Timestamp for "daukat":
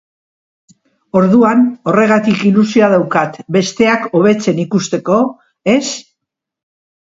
2.95-3.39